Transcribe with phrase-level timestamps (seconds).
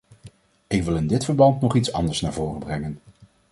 [0.67, 2.99] Ik wil in dit verband nog iets anders naar voren brengen.